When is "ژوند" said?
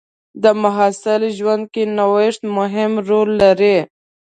1.37-1.63